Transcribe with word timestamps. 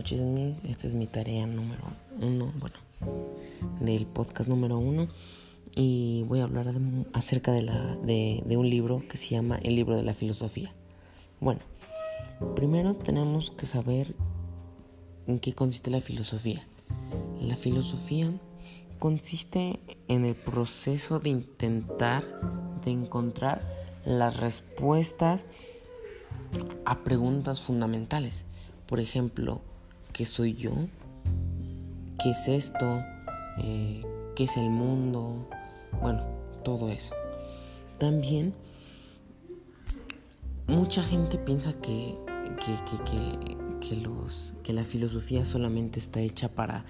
Esta 0.00 0.86
es 0.86 0.94
mi 0.94 1.06
tarea 1.06 1.46
número 1.46 1.82
uno, 2.22 2.54
bueno, 2.58 2.76
del 3.80 4.06
podcast 4.06 4.48
número 4.48 4.78
uno. 4.78 5.08
Y 5.76 6.24
voy 6.26 6.40
a 6.40 6.44
hablar 6.44 6.72
acerca 7.12 7.52
de, 7.52 7.60
la, 7.60 7.96
de, 7.96 8.42
de 8.46 8.56
un 8.56 8.70
libro 8.70 9.02
que 9.06 9.18
se 9.18 9.28
llama 9.28 9.58
El 9.62 9.76
libro 9.76 9.96
de 9.96 10.02
la 10.02 10.14
filosofía. 10.14 10.72
Bueno, 11.38 11.60
primero 12.56 12.94
tenemos 12.94 13.50
que 13.50 13.66
saber 13.66 14.14
en 15.26 15.38
qué 15.38 15.52
consiste 15.52 15.90
la 15.90 16.00
filosofía. 16.00 16.66
La 17.42 17.56
filosofía 17.56 18.32
consiste 18.98 19.80
en 20.08 20.24
el 20.24 20.34
proceso 20.34 21.20
de 21.20 21.28
intentar, 21.28 22.24
de 22.86 22.90
encontrar 22.90 23.60
las 24.06 24.38
respuestas 24.38 25.44
a 26.86 27.04
preguntas 27.04 27.60
fundamentales. 27.60 28.46
Por 28.86 28.98
ejemplo, 28.98 29.60
¿qué 30.12 30.26
soy 30.26 30.54
yo? 30.54 30.72
¿Qué 32.22 32.30
es 32.30 32.48
esto? 32.48 33.02
Eh, 33.58 34.04
¿Qué 34.34 34.44
es 34.44 34.56
el 34.56 34.70
mundo? 34.70 35.48
Bueno, 36.00 36.22
todo 36.64 36.88
eso. 36.90 37.14
También 37.98 38.54
mucha 40.66 41.02
gente 41.02 41.38
piensa 41.38 41.72
que, 41.74 42.16
que, 43.80 43.96
los, 43.96 44.54
que 44.62 44.72
la 44.72 44.84
filosofía 44.84 45.44
solamente 45.44 45.98
está 45.98 46.20
hecha 46.20 46.48
para 46.48 46.84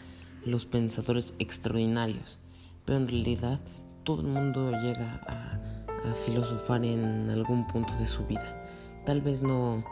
los 0.44 0.66
pensadores 0.66 1.34
extraordinarios, 1.38 2.38
pero 2.84 2.98
en 2.98 3.08
realidad 3.08 3.60
todo 4.04 4.20
el 4.22 4.28
mundo 4.28 4.70
llega 4.82 5.20
a, 5.26 6.10
a 6.10 6.14
filosofar 6.14 6.84
en 6.84 7.30
algún 7.30 7.66
punto 7.66 7.94
de 7.96 8.06
su 8.06 8.24
vida. 8.26 8.56
Tal 9.04 9.20
vez 9.20 9.42
no, 9.42 9.84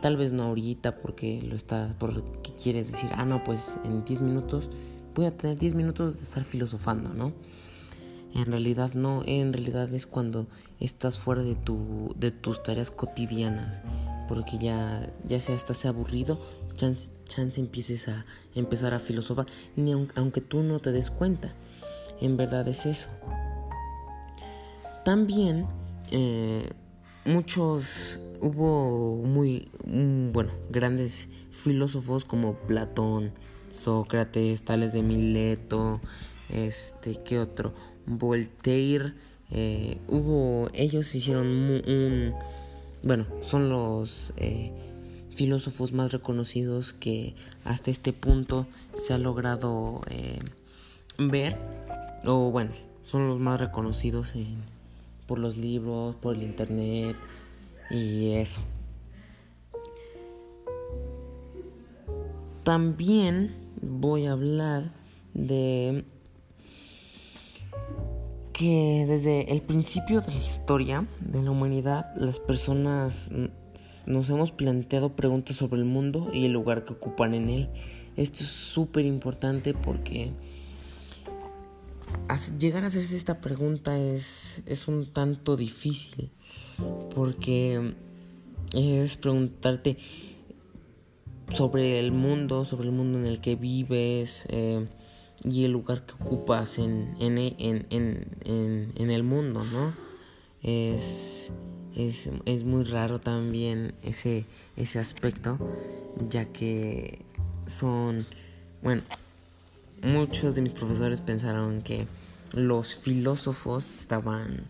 tal 0.00 0.16
vez 0.16 0.32
no 0.32 0.44
ahorita 0.44 0.96
porque 0.96 1.42
lo 1.42 1.56
está, 1.56 1.94
porque 1.98 2.22
quieres 2.62 2.90
decir, 2.90 3.10
ah, 3.14 3.24
no, 3.24 3.44
pues 3.44 3.78
en 3.84 4.04
10 4.04 4.20
minutos 4.22 4.70
voy 5.14 5.26
a 5.26 5.36
tener 5.36 5.58
10 5.58 5.74
minutos 5.74 6.16
de 6.16 6.22
estar 6.22 6.44
filosofando, 6.44 7.12
¿no? 7.14 7.32
En 8.34 8.46
realidad 8.46 8.94
no, 8.94 9.22
en 9.26 9.52
realidad 9.52 9.92
es 9.92 10.06
cuando 10.06 10.46
estás 10.78 11.18
fuera 11.18 11.42
de, 11.42 11.56
tu, 11.56 12.14
de 12.16 12.30
tus 12.30 12.62
tareas 12.62 12.90
cotidianas, 12.90 13.82
porque 14.28 14.58
ya, 14.58 15.12
ya 15.26 15.40
sea 15.40 15.56
estás 15.56 15.84
aburrido, 15.84 16.40
chance, 16.74 17.10
chance 17.24 17.60
empieces 17.60 18.08
a 18.08 18.24
empezar 18.54 18.94
a 18.94 19.00
filosofar, 19.00 19.46
ni 19.74 19.92
aunque 19.92 20.40
tú 20.40 20.62
no 20.62 20.78
te 20.78 20.92
des 20.92 21.10
cuenta, 21.10 21.54
en 22.20 22.36
verdad 22.36 22.68
es 22.68 22.86
eso. 22.86 23.08
También 25.04 25.66
eh, 26.12 26.70
muchos 27.24 28.20
hubo 28.40 29.16
muy 29.16 29.68
mm, 29.84 30.32
bueno 30.32 30.52
grandes 30.70 31.28
filósofos 31.50 32.24
como 32.24 32.54
Platón, 32.54 33.32
Sócrates, 33.70 34.62
Tales 34.62 34.92
de 34.92 35.02
Mileto, 35.02 36.00
este, 36.48 37.22
¿qué 37.22 37.38
otro? 37.38 37.74
Voltaire, 38.06 39.14
eh, 39.50 39.98
hubo, 40.08 40.70
ellos 40.72 41.14
hicieron 41.14 41.46
un, 41.46 42.34
bueno, 43.02 43.26
son 43.42 43.68
los 43.68 44.32
eh, 44.36 44.72
filósofos 45.34 45.92
más 45.92 46.12
reconocidos 46.12 46.92
que 46.92 47.34
hasta 47.64 47.90
este 47.90 48.12
punto 48.12 48.66
se 48.94 49.12
ha 49.12 49.18
logrado 49.18 50.00
eh, 50.08 50.38
ver, 51.18 51.56
o 52.24 52.50
bueno, 52.50 52.72
son 53.02 53.28
los 53.28 53.38
más 53.38 53.60
reconocidos 53.60 54.34
por 55.30 55.38
los 55.38 55.56
libros, 55.56 56.16
por 56.16 56.34
el 56.34 56.42
internet 56.42 57.14
y 57.88 58.32
eso. 58.32 58.60
También 62.64 63.54
voy 63.80 64.26
a 64.26 64.32
hablar 64.32 64.92
de 65.32 66.04
que 68.52 69.04
desde 69.06 69.52
el 69.52 69.62
principio 69.62 70.20
de 70.20 70.32
la 70.32 70.38
historia 70.38 71.06
de 71.20 71.44
la 71.44 71.52
humanidad 71.52 72.12
las 72.16 72.40
personas 72.40 73.30
nos 74.06 74.30
hemos 74.30 74.50
planteado 74.50 75.14
preguntas 75.14 75.54
sobre 75.54 75.78
el 75.78 75.86
mundo 75.86 76.32
y 76.34 76.46
el 76.46 76.52
lugar 76.52 76.84
que 76.84 76.94
ocupan 76.94 77.34
en 77.34 77.50
él. 77.50 77.68
Esto 78.16 78.40
es 78.40 78.50
súper 78.50 79.04
importante 79.04 79.74
porque 79.74 80.32
llegar 82.58 82.84
a 82.84 82.88
hacerse 82.88 83.16
esta 83.16 83.40
pregunta 83.40 83.98
es, 83.98 84.62
es 84.66 84.88
un 84.88 85.12
tanto 85.12 85.56
difícil 85.56 86.30
porque 87.14 87.94
es 88.74 89.16
preguntarte 89.16 89.98
sobre 91.52 91.98
el 91.98 92.12
mundo, 92.12 92.64
sobre 92.64 92.88
el 92.88 92.94
mundo 92.94 93.18
en 93.18 93.26
el 93.26 93.40
que 93.40 93.56
vives 93.56 94.46
eh, 94.48 94.86
y 95.44 95.64
el 95.64 95.72
lugar 95.72 96.06
que 96.06 96.14
ocupas 96.14 96.78
en, 96.78 97.16
en, 97.20 97.38
en, 97.38 98.92
en 98.94 99.10
el 99.10 99.22
mundo, 99.22 99.64
¿no? 99.64 99.92
Es, 100.62 101.50
es, 101.96 102.30
es, 102.44 102.64
muy 102.64 102.84
raro 102.84 103.18
también 103.18 103.94
ese, 104.02 104.44
ese 104.76 104.98
aspecto, 104.98 105.58
ya 106.28 106.44
que 106.52 107.24
son, 107.66 108.26
bueno, 108.82 109.02
muchos 110.02 110.54
de 110.54 110.62
mis 110.62 110.72
profesores 110.72 111.20
pensaron 111.20 111.82
que 111.82 112.06
los 112.52 112.96
filósofos 112.96 114.00
estaban 114.00 114.64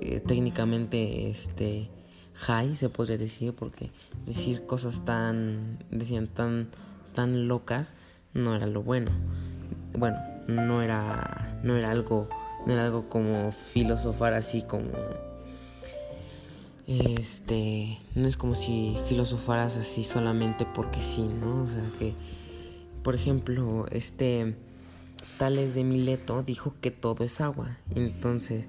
eh, 0.00 0.20
técnicamente 0.20 1.30
este 1.30 1.90
high 2.34 2.76
se 2.76 2.88
podría 2.88 3.18
decir 3.18 3.54
porque 3.54 3.90
decir 4.26 4.66
cosas 4.66 5.04
tan 5.04 5.78
decían 5.90 6.26
tan 6.26 6.68
tan 7.14 7.46
locas 7.46 7.92
no 8.32 8.54
era 8.56 8.66
lo 8.66 8.82
bueno. 8.82 9.12
Bueno 9.96 10.18
no 10.48 10.82
era 10.82 11.58
no 11.62 11.76
era 11.76 11.90
algo 11.90 12.28
no 12.66 12.72
era 12.72 12.84
algo 12.84 13.08
como 13.08 13.52
filosofar 13.52 14.34
así 14.34 14.62
como 14.62 14.90
este 16.86 17.98
no 18.14 18.28
es 18.28 18.36
como 18.36 18.54
si 18.54 18.96
filosofaras 19.08 19.76
así 19.76 20.04
solamente 20.04 20.66
porque 20.74 21.00
sí 21.00 21.22
no 21.22 21.62
o 21.62 21.66
sea 21.66 21.84
que 21.98 22.14
por 23.04 23.14
ejemplo 23.14 23.86
este 23.92 24.56
Tales 25.38 25.76
de 25.76 25.84
Mileto 25.84 26.42
dijo 26.42 26.74
que 26.80 26.90
todo 26.90 27.22
es 27.22 27.40
agua 27.40 27.78
entonces 27.94 28.66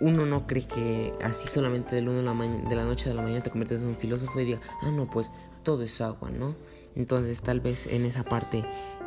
uno 0.00 0.26
no 0.26 0.46
cree 0.46 0.66
que 0.66 1.12
así 1.22 1.48
solamente 1.48 1.94
del 1.94 2.08
uno 2.08 2.18
de 2.18 2.22
la, 2.24 2.68
de 2.68 2.76
la 2.76 2.84
noche 2.84 3.10
a 3.10 3.14
la 3.14 3.22
mañana 3.22 3.42
te 3.42 3.50
conviertes 3.50 3.80
en 3.80 3.88
un 3.88 3.96
filósofo 3.96 4.38
y 4.40 4.44
diga, 4.44 4.60
ah, 4.82 4.90
no, 4.90 5.08
pues 5.08 5.30
todo 5.62 5.82
es 5.82 6.00
agua, 6.00 6.30
¿no? 6.30 6.54
Entonces 6.94 7.40
tal 7.40 7.60
vez 7.60 7.86
en 7.86 8.04
esa 8.04 8.22
parte 8.22 8.64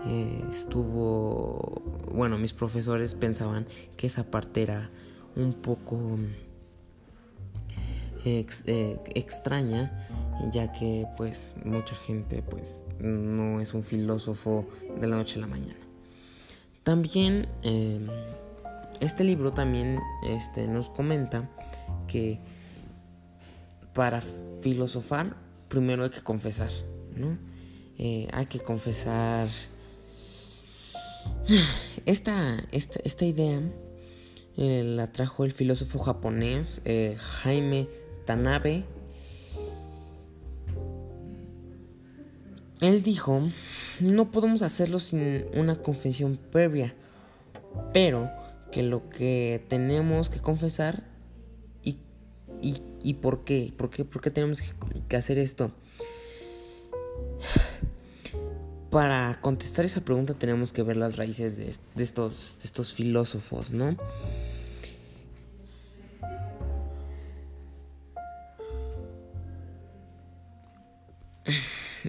eh, 0.07 0.43
estuvo, 0.49 1.81
bueno, 2.11 2.37
mis 2.37 2.53
profesores 2.53 3.15
pensaban 3.15 3.67
que 3.95 4.07
esa 4.07 4.23
parte 4.23 4.63
era 4.63 4.89
un 5.35 5.53
poco 5.53 6.17
eh, 8.25 8.45
extraña, 9.13 10.07
ya 10.51 10.71
que 10.71 11.05
pues 11.17 11.57
mucha 11.65 11.95
gente 11.95 12.41
pues 12.41 12.85
no 12.99 13.59
es 13.61 13.73
un 13.73 13.83
filósofo 13.83 14.67
de 14.99 15.07
la 15.07 15.17
noche 15.17 15.37
a 15.37 15.41
la 15.41 15.47
mañana. 15.47 15.79
También... 16.83 17.47
Em, 17.63 18.07
este 18.99 19.23
libro 19.23 19.53
también 19.53 19.99
este, 20.23 20.67
nos 20.67 20.89
comenta 20.89 21.49
que 22.07 22.39
para 23.93 24.21
filosofar 24.61 25.35
primero 25.67 26.03
hay 26.03 26.09
que 26.09 26.21
confesar, 26.21 26.71
¿no? 27.15 27.37
Eh, 27.97 28.27
hay 28.31 28.45
que 28.45 28.59
confesar 28.59 29.47
esta, 32.05 32.63
esta, 32.71 33.25
idea 33.25 33.61
eh, 34.55 34.83
la 34.83 35.11
trajo 35.11 35.45
el 35.45 35.51
filósofo 35.51 35.99
japonés 35.99 36.81
eh, 36.85 37.15
Jaime 37.17 37.89
Tanabe. 38.25 38.85
Él 42.81 43.01
dijo, 43.01 43.41
no 43.99 44.31
podemos 44.31 44.61
hacerlo 44.61 44.99
sin 44.99 45.45
una 45.53 45.81
confesión 45.81 46.37
previa, 46.51 46.93
pero 47.91 48.29
que 48.71 48.83
lo 48.83 49.09
que 49.09 49.65
tenemos 49.67 50.29
que 50.29 50.39
confesar 50.39 51.03
y, 52.61 52.81
y, 53.03 53.15
por 53.15 53.43
qué, 53.43 53.73
por 53.77 53.89
qué, 53.89 54.03
por 54.03 54.21
qué 54.21 54.31
tenemos 54.31 54.61
que, 55.07 55.15
hacer 55.15 55.37
esto. 55.37 55.71
Para 58.89 59.39
contestar 59.41 59.85
esa 59.85 60.01
pregunta 60.01 60.33
tenemos 60.33 60.73
que 60.73 60.81
ver 60.81 60.97
las 60.97 61.17
raíces 61.17 61.57
de, 61.57 61.69
estos, 62.01 62.57
de 62.59 62.65
estos 62.65 62.93
filósofos, 62.93 63.71
¿no? 63.71 63.95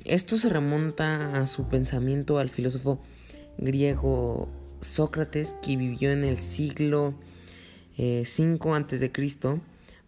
Esto 0.05 0.38
se 0.38 0.49
remonta 0.49 1.40
a 1.40 1.46
su 1.46 1.69
pensamiento 1.69 2.38
al 2.38 2.50
filósofo 2.50 3.00
griego 3.58 4.49
Sócrates, 4.81 5.56
que 5.62 5.76
vivió 5.76 6.11
en 6.11 6.25
el 6.25 6.38
siglo 6.38 7.14
eh, 7.96 8.23
5 8.25 8.75
a.C., 8.75 9.12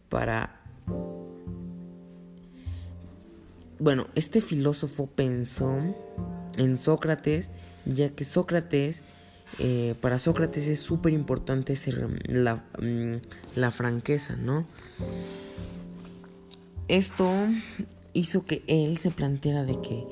para 0.09 0.61
bueno, 3.81 4.09
este 4.15 4.43
filósofo 4.43 5.07
pensó 5.07 5.79
en 6.59 6.77
Sócrates, 6.77 7.51
ya 7.87 8.11
que 8.11 8.25
Sócrates, 8.25 9.03
eh, 9.59 9.95
para 10.01 10.19
Sócrates 10.19 10.69
es 10.69 10.81
súper 10.81 11.15
importante 11.15 11.75
la, 12.27 12.57
mm, 12.79 13.15
la 13.57 13.71
franqueza, 13.71 14.37
¿no? 14.37 14.67
Esto 16.89 17.33
hizo 18.13 18.45
que 18.45 18.63
él 18.67 18.99
se 18.99 19.11
planteara 19.11 19.65
de 19.65 19.81
que 19.81 20.07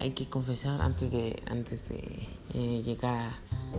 hay 0.00 0.10
que 0.10 0.28
confesar 0.28 0.80
antes 0.82 1.12
de, 1.12 1.42
antes 1.46 1.88
de 1.88 2.28
eh, 2.54 2.82
llegar 2.84 3.32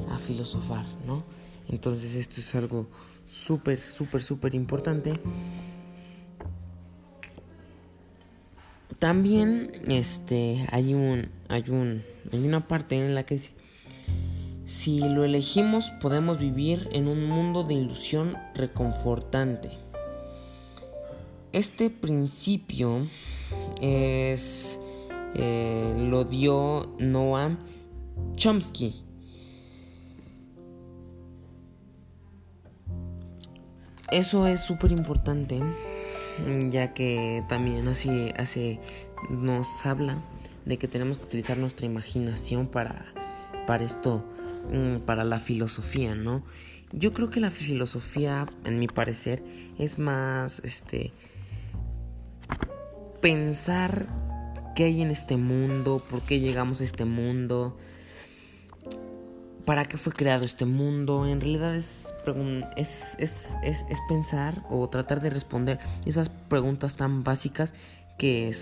a, 0.10 0.18
filosofar, 0.18 0.86
¿no? 1.06 1.24
Entonces 1.68 2.16
esto 2.16 2.40
es 2.40 2.56
algo 2.56 2.88
súper, 3.28 3.80
súper, 3.80 4.22
súper 4.22 4.56
importante. 4.56 5.20
También 9.00 9.72
este, 9.88 10.68
hay, 10.72 10.94
un, 10.94 11.30
hay, 11.50 11.64
un, 11.70 12.04
hay 12.32 12.40
una 12.40 12.68
parte 12.68 12.98
en 12.98 13.14
la 13.14 13.26
que 13.26 13.36
dice, 13.36 13.52
si 14.66 15.00
lo 15.00 15.26
elegimos 15.26 15.92
podemos 16.02 16.40
vivir 16.40 16.90
en 16.92 17.08
un 17.08 17.26
mundo 17.26 17.64
de 17.64 17.76
ilusión 17.76 18.36
reconfortante. 18.56 19.85
Este 21.56 21.90
principio 21.90 23.08
es 23.80 24.78
eh, 25.36 25.96
lo 25.98 26.26
dio 26.26 26.94
Noam 27.00 27.60
Chomsky. 28.36 29.06
Eso 34.12 34.48
es 34.48 34.60
súper 34.60 34.92
importante, 34.92 35.62
ya 36.72 36.94
que 36.94 37.42
también 37.48 37.88
así 37.88 38.80
nos 39.30 39.86
habla 39.86 40.22
de 40.66 40.78
que 40.78 40.90
tenemos 40.90 41.20
que 41.20 41.24
utilizar 41.24 41.58
nuestra 41.58 41.86
imaginación 41.86 42.68
para, 42.68 43.06
para 43.66 43.86
esto, 43.86 44.26
mm, 44.74 45.06
para 45.06 45.24
la 45.24 45.40
filosofía, 45.40 46.16
¿no? 46.16 46.44
Yo 46.92 47.14
creo 47.14 47.30
que 47.30 47.40
la 47.40 47.50
filosofía, 47.50 48.46
en 48.66 48.78
mi 48.78 48.88
parecer, 48.88 49.42
es 49.78 50.00
más, 50.00 50.60
este, 50.66 51.14
pensar 53.26 54.06
qué 54.76 54.84
hay 54.84 55.02
en 55.02 55.10
este 55.10 55.36
mundo, 55.36 56.00
por 56.12 56.22
qué 56.22 56.40
llegamos 56.40 56.80
a 56.80 56.84
este 56.84 57.06
mundo, 57.06 57.76
para 59.66 59.86
qué 59.86 59.98
fue 59.98 60.14
creado 60.14 60.46
este 60.46 60.66
mundo. 60.66 61.26
En 61.26 61.42
realidad 61.42 61.76
es, 61.76 62.14
es, 62.78 63.18
es, 63.18 63.58
es 63.64 64.00
pensar 64.08 64.62
o 64.70 64.88
tratar 64.90 65.22
de 65.22 65.32
responder 65.32 65.80
esas 66.06 66.30
preguntas 66.30 66.98
tan 66.98 67.24
básicas 67.24 67.74
que, 68.20 68.56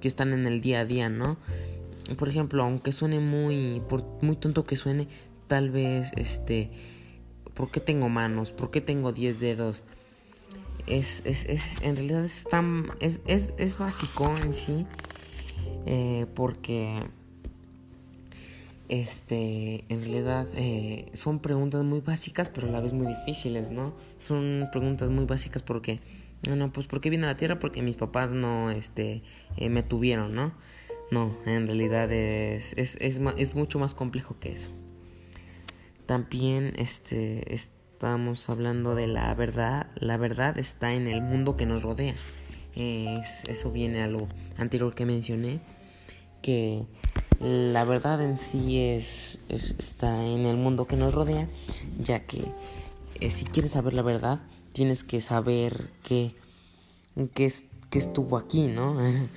que 0.00 0.08
están 0.08 0.32
en 0.32 0.48
el 0.48 0.62
día 0.62 0.80
a 0.80 0.84
día, 0.84 1.08
¿no? 1.08 1.36
Por 2.18 2.28
ejemplo, 2.28 2.64
aunque 2.64 2.90
suene 2.90 3.20
muy, 3.20 3.80
por 3.88 4.04
muy 4.20 4.34
tonto 4.34 4.64
que 4.64 4.74
suene, 4.74 5.06
tal 5.46 5.70
vez, 5.70 6.10
este, 6.16 6.72
¿por 7.54 7.70
qué 7.70 7.78
tengo 7.78 8.08
manos? 8.08 8.50
¿Por 8.50 8.72
qué 8.72 8.80
tengo 8.80 9.12
10 9.12 9.38
dedos? 9.38 9.84
Es, 10.86 11.26
es, 11.26 11.44
es, 11.46 11.82
en 11.82 11.96
realidad 11.96 12.24
es 12.24 12.44
tan, 12.44 12.90
es, 13.00 13.20
es, 13.26 13.52
es 13.58 13.76
básico 13.78 14.34
en 14.42 14.54
sí 14.54 14.86
eh, 15.86 16.26
porque 16.34 17.02
este 18.88 19.84
en 19.90 20.00
realidad 20.00 20.46
eh, 20.54 21.10
son 21.12 21.40
preguntas 21.40 21.84
muy 21.84 22.00
básicas 22.00 22.48
pero 22.48 22.68
a 22.68 22.70
la 22.70 22.80
vez 22.80 22.94
muy 22.94 23.06
difíciles 23.06 23.70
no 23.70 23.94
son 24.16 24.68
preguntas 24.72 25.10
muy 25.10 25.26
básicas 25.26 25.62
porque 25.62 26.00
bueno 26.44 26.72
pues 26.72 26.86
por 26.86 27.02
qué 27.02 27.10
vine 27.10 27.24
a 27.24 27.30
la 27.30 27.36
tierra 27.36 27.58
porque 27.58 27.82
mis 27.82 27.96
papás 27.96 28.32
no 28.32 28.70
este 28.70 29.22
eh, 29.58 29.68
me 29.68 29.82
tuvieron 29.82 30.34
no 30.34 30.54
no 31.10 31.36
en 31.46 31.66
realidad 31.66 32.12
es, 32.12 32.74
es, 32.76 32.96
es 33.00 33.54
mucho 33.54 33.78
más 33.78 33.94
complejo 33.94 34.38
que 34.38 34.52
eso. 34.52 34.70
También 36.06 36.74
este 36.76 37.54
estamos 37.98 38.48
hablando 38.48 38.94
de 38.94 39.08
la 39.08 39.34
verdad 39.34 39.88
la 39.96 40.16
verdad 40.16 40.56
está 40.56 40.94
en 40.94 41.08
el 41.08 41.20
mundo 41.20 41.56
que 41.56 41.66
nos 41.66 41.82
rodea 41.82 42.14
eso 42.78 43.70
viene 43.72 44.02
a 44.02 44.06
lo 44.06 44.28
anterior 44.56 44.94
que 44.94 45.04
mencioné, 45.04 45.60
que 46.42 46.86
la 47.40 47.84
verdad 47.84 48.22
en 48.22 48.38
sí 48.38 48.78
es, 48.78 49.40
está 49.48 50.24
en 50.24 50.46
el 50.46 50.56
mundo 50.56 50.86
que 50.86 50.96
nos 50.96 51.12
rodea, 51.14 51.48
ya 52.00 52.24
que 52.26 52.52
eh, 53.20 53.30
si 53.30 53.44
quieres 53.46 53.72
saber 53.72 53.94
la 53.94 54.02
verdad, 54.02 54.40
tienes 54.72 55.02
que 55.02 55.20
saber 55.20 55.90
que, 56.04 56.36
que, 57.34 57.52
que 57.90 57.98
estuvo 57.98 58.36
aquí, 58.36 58.68
¿no? 58.68 58.96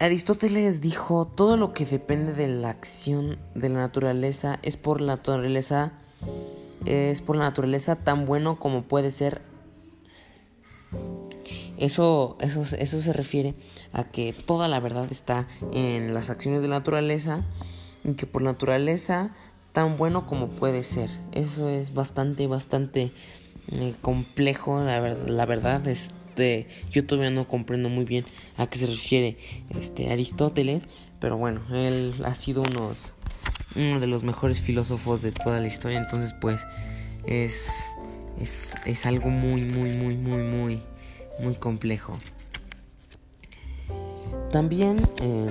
Aristóteles 0.00 0.80
dijo, 0.80 1.26
todo 1.26 1.56
lo 1.56 1.72
que 1.72 1.86
depende 1.86 2.34
de 2.34 2.48
la 2.48 2.68
acción 2.68 3.38
de 3.54 3.68
la 3.70 3.78
naturaleza 3.78 4.58
es 4.62 4.76
por 4.76 5.00
la 5.00 5.14
naturaleza 5.14 5.92
es 6.86 7.22
por 7.22 7.36
la 7.36 7.44
naturaleza 7.44 7.96
tan 7.96 8.26
bueno 8.26 8.58
como 8.58 8.82
puede 8.82 9.10
ser 9.10 9.42
eso, 11.76 12.36
eso, 12.40 12.62
eso 12.76 12.98
se 12.98 13.12
refiere 13.12 13.54
a 13.92 14.04
que 14.04 14.32
toda 14.32 14.68
la 14.68 14.80
verdad 14.80 15.10
está 15.10 15.48
en 15.72 16.14
las 16.14 16.30
acciones 16.30 16.62
de 16.62 16.68
la 16.68 16.78
naturaleza 16.78 17.42
y 18.04 18.14
que 18.14 18.26
por 18.26 18.42
naturaleza 18.42 19.34
tan 19.72 19.96
bueno 19.96 20.26
como 20.26 20.48
puede 20.48 20.82
ser. 20.84 21.10
Eso 21.32 21.68
es 21.68 21.92
bastante, 21.92 22.46
bastante 22.46 23.10
eh, 23.72 23.94
complejo, 24.00 24.80
la, 24.80 25.00
la 25.00 25.46
verdad. 25.46 25.86
Este, 25.88 26.68
yo 26.90 27.04
todavía 27.04 27.30
no 27.30 27.48
comprendo 27.48 27.88
muy 27.88 28.04
bien 28.04 28.24
a 28.56 28.68
qué 28.68 28.78
se 28.78 28.86
refiere 28.86 29.36
este 29.80 30.12
Aristóteles, 30.12 30.84
pero 31.18 31.36
bueno, 31.36 31.60
él 31.72 32.14
ha 32.24 32.34
sido 32.34 32.62
unos, 32.62 33.06
uno 33.76 34.00
de 34.00 34.06
los 34.06 34.22
mejores 34.22 34.60
filósofos 34.60 35.22
de 35.22 35.32
toda 35.32 35.60
la 35.60 35.66
historia, 35.66 35.98
entonces 35.98 36.34
pues 36.40 36.60
es, 37.26 37.70
es, 38.40 38.74
es 38.84 39.06
algo 39.06 39.30
muy, 39.30 39.62
muy, 39.62 39.96
muy, 39.96 40.16
muy, 40.16 40.42
muy 40.42 40.82
muy 41.38 41.54
complejo. 41.54 42.18
También 44.50 44.96
eh, 45.20 45.48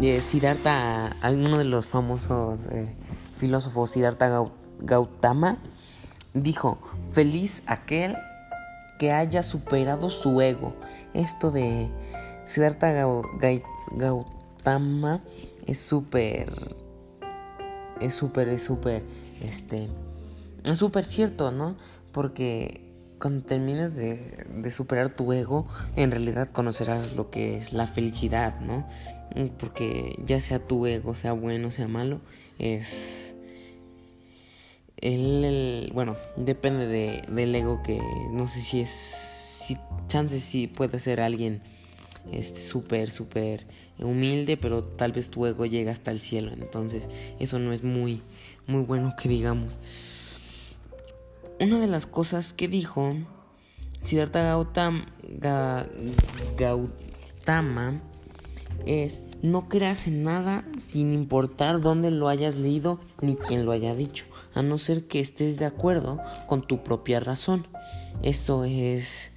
eh, 0.00 0.20
Siddhartha, 0.20 1.16
uno 1.24 1.58
de 1.58 1.64
los 1.64 1.86
famosos 1.86 2.66
eh, 2.66 2.94
filósofos, 3.36 3.90
Siddhartha 3.90 4.44
Gautama, 4.80 5.58
dijo, 6.34 6.78
feliz 7.10 7.62
aquel 7.66 8.16
que 8.98 9.12
haya 9.12 9.42
superado 9.42 10.10
su 10.10 10.40
ego. 10.40 10.74
Esto 11.14 11.50
de 11.50 11.90
Siddhartha 12.44 12.92
Gautama 13.96 15.20
es 15.66 15.78
súper, 15.78 16.52
es 18.04 18.14
súper, 18.14 18.48
es 18.48 18.62
súper, 18.62 19.02
este, 19.40 19.88
es 20.64 20.78
súper 20.78 21.04
cierto, 21.04 21.50
¿no? 21.50 21.76
Porque 22.12 22.92
cuando 23.18 23.44
termines 23.44 23.94
de, 23.94 24.70
superar 24.70 25.14
tu 25.14 25.32
ego, 25.32 25.66
en 25.96 26.10
realidad 26.10 26.48
conocerás 26.48 27.14
lo 27.14 27.30
que 27.30 27.56
es 27.56 27.72
la 27.72 27.86
felicidad, 27.86 28.60
¿no? 28.60 28.88
Porque 29.58 30.16
ya 30.26 30.40
sea 30.40 30.58
tu 30.58 30.86
ego, 30.86 31.14
sea 31.14 31.32
bueno, 31.32 31.70
sea 31.70 31.88
malo, 31.88 32.20
es... 32.58 33.34
El, 34.96 35.90
bueno, 35.94 36.16
depende 36.36 36.86
de, 36.86 37.22
del 37.28 37.54
ego 37.54 37.82
que 37.82 38.00
no 38.32 38.46
sé 38.46 38.60
si 38.60 38.80
es... 38.80 38.90
Si 38.90 39.76
chances 40.08 40.42
si 40.42 40.66
puede 40.66 40.98
ser 40.98 41.20
alguien 41.20 41.62
este 42.30 42.60
súper, 42.60 43.10
súper 43.10 43.66
humilde, 43.98 44.56
pero 44.56 44.82
tal 44.84 45.12
vez 45.12 45.30
tu 45.30 45.46
ego 45.46 45.66
llega 45.66 45.92
hasta 45.92 46.10
el 46.10 46.20
cielo. 46.20 46.52
Entonces, 46.52 47.08
eso 47.38 47.58
no 47.58 47.72
es 47.72 47.82
muy, 47.82 48.22
muy 48.66 48.82
bueno 48.82 49.14
que 49.16 49.28
digamos. 49.28 49.78
Una 51.60 51.78
de 51.78 51.86
las 51.86 52.06
cosas 52.06 52.52
que 52.52 52.68
dijo 52.68 53.10
Siddhartha 54.04 54.42
Gautama, 54.42 55.06
Gautama 56.56 58.00
es 58.86 59.20
no 59.42 59.68
creas 59.68 60.06
en 60.06 60.22
nada 60.22 60.64
sin 60.76 61.12
importar 61.12 61.80
dónde 61.80 62.10
lo 62.10 62.28
hayas 62.28 62.56
leído 62.56 63.00
ni 63.20 63.34
quién 63.34 63.64
lo 63.64 63.72
haya 63.72 63.94
dicho, 63.94 64.24
a 64.54 64.62
no 64.62 64.78
ser 64.78 65.08
que 65.08 65.18
estés 65.18 65.58
de 65.58 65.64
acuerdo 65.64 66.20
con 66.46 66.66
tu 66.66 66.84
propia 66.84 67.18
razón. 67.18 67.66
Eso 68.22 68.64
es 68.64 69.31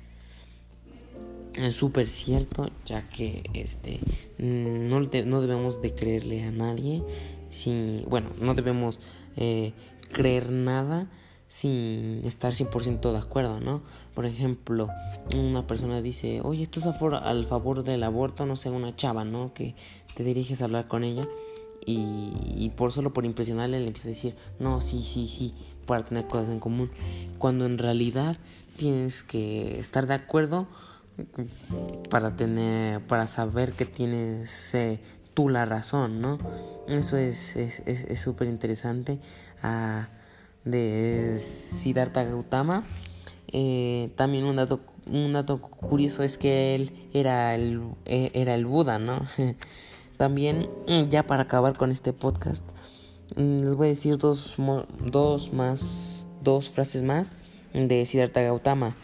súper 1.72 2.08
cierto, 2.08 2.70
ya 2.86 3.08
que 3.10 3.44
este 3.54 4.00
no, 4.38 5.00
no, 5.00 5.42
debemos 5.42 5.82
de 5.82 5.94
creerle 5.94 6.44
a 6.44 6.52
nadie, 6.52 7.04
si, 7.50 8.04
bueno, 8.08 8.30
no 8.42 8.54
debemos 8.54 9.00
eh, 9.38 9.74
creer 10.12 10.52
nada 10.52 11.10
sin 11.48 12.26
estar 12.26 12.54
100% 12.54 13.12
de 13.12 13.18
acuerdo, 13.18 13.60
¿no? 13.60 13.82
Por 14.14 14.26
ejemplo, 14.26 14.90
una 15.36 15.68
persona 15.68 16.02
dice, 16.02 16.42
oye, 16.42 16.64
esto 16.64 16.80
es 16.80 16.86
al 16.86 17.46
favor 17.46 17.84
del 17.84 18.04
aborto, 18.04 18.46
no 18.46 18.56
sé, 18.56 18.70
una 18.70 18.96
chava, 18.96 19.24
¿no? 19.26 19.54
Que 19.54 19.76
te 20.16 20.24
diriges 20.24 20.62
a 20.62 20.66
hablar 20.66 20.88
con 20.88 21.04
ella 21.04 21.24
y, 21.86 22.72
por 22.76 22.92
solo 22.92 23.14
por 23.14 23.26
impresionarle 23.26 23.80
le 23.80 23.88
empieza 23.88 24.08
a 24.08 24.12
decir, 24.12 24.36
no, 24.60 24.82
sí, 24.82 25.04
sí, 25.04 25.28
sí, 25.28 25.54
para 25.86 26.04
tener 26.04 26.26
cosas 26.28 26.50
en 26.50 26.60
común. 26.60 26.90
Cuando 27.38 27.66
en 27.66 27.78
realidad 27.78 28.38
tienes 28.76 29.24
que 29.24 29.80
estar 29.80 30.08
de 30.08 30.16
acuerdo 30.16 30.68
para 32.10 32.36
tener, 32.36 33.02
para 33.02 33.28
saber 33.28 33.74
que 33.74 33.86
tienes 33.86 34.76
eh, 34.76 35.00
tú 35.34 35.50
la 35.50 35.66
razón, 35.66 36.22
¿no? 36.22 36.40
Eso 36.88 37.18
es 37.18 37.56
súper 38.16 38.48
es, 38.48 38.54
interesante 38.54 39.20
ah, 39.64 40.10
de 40.64 41.38
Siddhartha 41.40 42.24
Gautama. 42.24 42.84
Eh, 43.52 44.12
también 44.16 44.46
un 44.46 44.58
dato, 44.58 44.82
un 45.06 45.34
dato 45.34 45.62
curioso 45.62 46.24
es 46.24 46.38
que 46.38 46.76
él 46.76 47.10
era 47.14 47.56
el, 47.56 47.82
eh, 48.06 48.32
era 48.34 48.56
el 48.56 48.66
Buda, 48.66 49.00
¿no? 49.00 49.26
también, 50.18 50.70
ya 51.10 51.24
para 51.24 51.44
acabar 51.44 51.78
con 51.78 51.92
este 51.92 52.14
podcast, 52.14 52.64
mm, 53.36 53.62
les 53.62 53.76
voy 53.76 53.88
a 53.88 53.90
decir 53.92 54.18
dos, 54.18 54.56
dos 55.00 55.54
más, 55.54 56.28
dos 56.42 56.70
frases 56.70 57.04
más 57.04 57.30
de 57.74 58.06
Siddhartha 58.06 58.42
Gautama. 58.42 58.96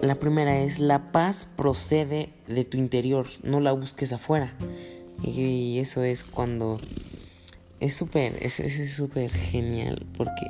La 0.00 0.16
primera 0.16 0.58
es 0.58 0.78
la 0.78 1.12
paz 1.12 1.48
procede 1.56 2.30
de 2.48 2.64
tu 2.64 2.78
interior, 2.78 3.26
no 3.42 3.60
la 3.60 3.72
busques 3.72 4.12
afuera. 4.12 4.54
Y 5.22 5.78
eso 5.78 6.02
es 6.02 6.24
cuando 6.24 6.78
es 7.78 7.94
súper, 7.94 8.34
es 8.40 8.92
súper 8.92 9.32
genial 9.32 10.06
porque 10.16 10.46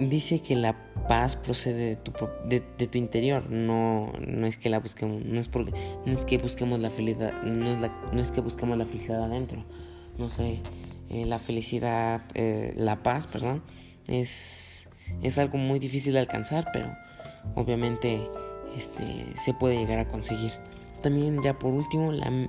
dice 0.00 0.40
que 0.40 0.56
la 0.56 0.76
paz 1.08 1.36
procede 1.36 1.90
de 1.90 1.96
tu, 1.96 2.12
de, 2.46 2.60
tu 2.60 2.98
interior, 2.98 3.50
no, 3.50 4.12
no 4.26 4.46
es 4.46 4.58
que 4.58 4.68
la 4.68 4.78
busquemos, 4.78 5.24
no 5.24 5.40
es 5.40 5.48
porque, 5.48 5.72
no 6.04 6.12
es 6.12 6.24
que 6.24 6.38
busquemos 6.38 6.80
la 6.80 6.90
felicidad, 6.90 7.42
no 7.42 7.70
es, 7.70 7.90
no 8.12 8.20
es 8.20 8.30
que 8.30 8.40
busquemos 8.40 8.76
la 8.78 8.86
felicidad 8.86 9.24
adentro, 9.24 9.64
no 10.18 10.30
sé, 10.30 10.60
eh, 11.10 11.24
la 11.26 11.38
felicidad, 11.38 12.22
eh, 12.34 12.74
la 12.76 13.02
paz, 13.02 13.26
perdón, 13.26 13.62
es 14.06 14.87
es 15.22 15.38
algo 15.38 15.58
muy 15.58 15.78
difícil 15.78 16.14
de 16.14 16.20
alcanzar, 16.20 16.70
pero 16.72 16.96
obviamente 17.54 18.20
este, 18.76 19.04
se 19.36 19.54
puede 19.54 19.76
llegar 19.76 19.98
a 19.98 20.08
conseguir. 20.08 20.52
También 21.02 21.42
ya 21.42 21.58
por 21.58 21.72
último, 21.72 22.12
la, 22.12 22.48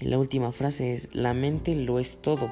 la 0.00 0.18
última 0.18 0.52
frase 0.52 0.92
es, 0.92 1.14
la 1.14 1.34
mente 1.34 1.74
lo 1.74 1.98
es 1.98 2.18
todo, 2.18 2.50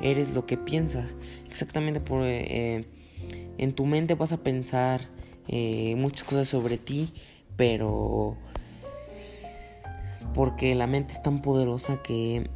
eres 0.00 0.30
lo 0.30 0.46
que 0.46 0.56
piensas. 0.56 1.16
Exactamente 1.46 2.00
por... 2.00 2.22
Eh, 2.24 2.84
en 3.58 3.72
tu 3.74 3.86
mente 3.86 4.14
vas 4.14 4.32
a 4.32 4.38
pensar 4.38 5.02
eh, 5.48 5.94
muchas 5.96 6.24
cosas 6.24 6.48
sobre 6.48 6.78
ti, 6.78 7.10
pero 7.56 8.36
porque 10.34 10.74
la 10.74 10.86
mente 10.86 11.12
es 11.12 11.22
tan 11.22 11.42
poderosa 11.42 12.02
que 12.02 12.48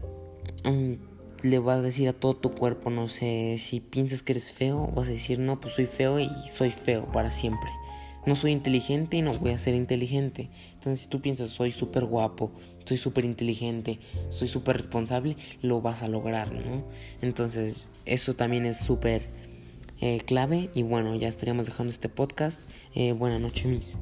mm, 0.64 0.94
le 1.42 1.58
vas 1.58 1.78
a 1.78 1.82
decir 1.82 2.08
a 2.08 2.12
todo 2.12 2.36
tu 2.36 2.52
cuerpo, 2.52 2.90
no 2.90 3.08
sé, 3.08 3.56
si 3.58 3.80
piensas 3.80 4.22
que 4.22 4.32
eres 4.32 4.52
feo, 4.52 4.88
vas 4.94 5.08
a 5.08 5.12
decir, 5.12 5.38
no, 5.38 5.60
pues 5.60 5.74
soy 5.74 5.86
feo 5.86 6.18
y 6.20 6.28
soy 6.52 6.70
feo 6.70 7.10
para 7.12 7.30
siempre. 7.30 7.70
No 8.26 8.34
soy 8.34 8.50
inteligente 8.50 9.16
y 9.16 9.22
no 9.22 9.32
voy 9.34 9.52
a 9.52 9.58
ser 9.58 9.74
inteligente. 9.74 10.50
Entonces, 10.74 11.02
si 11.02 11.08
tú 11.08 11.20
piensas, 11.20 11.50
soy 11.50 11.70
súper 11.70 12.04
guapo, 12.06 12.50
soy 12.84 12.96
súper 12.96 13.24
inteligente, 13.24 14.00
soy 14.30 14.48
súper 14.48 14.78
responsable, 14.78 15.36
lo 15.62 15.80
vas 15.80 16.02
a 16.02 16.08
lograr, 16.08 16.52
¿no? 16.52 16.84
Entonces, 17.22 17.86
eso 18.04 18.34
también 18.34 18.66
es 18.66 18.78
súper 18.78 19.28
eh, 20.00 20.20
clave. 20.26 20.70
Y 20.74 20.82
bueno, 20.82 21.14
ya 21.14 21.28
estaríamos 21.28 21.66
dejando 21.66 21.92
este 21.92 22.08
podcast. 22.08 22.60
Eh, 22.94 23.12
buenas 23.12 23.40
noches, 23.40 23.66
mis. 23.66 23.96